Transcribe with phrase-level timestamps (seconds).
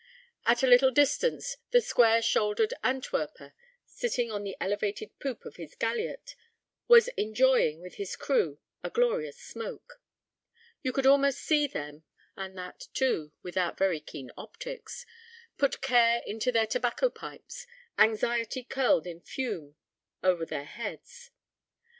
[0.47, 3.53] At a little distance, the square shouldered Antwerper,
[3.85, 6.33] sitting on the elevated poop of his galliot,
[6.87, 10.01] was enjoying, with his crew, a glorious smoke.
[10.81, 12.01] You could almost see them
[12.35, 15.05] (and that, too, without very keen optics)
[15.59, 17.67] put care into their tobacco pipes,
[17.99, 19.75] anxiety curled in fume
[20.23, 21.29] over their heads.